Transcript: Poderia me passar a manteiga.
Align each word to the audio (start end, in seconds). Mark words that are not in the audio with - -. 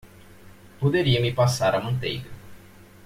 Poderia 0.79 1.19
me 1.25 1.31
passar 1.41 1.71
a 1.75 1.83
manteiga. 1.85 2.31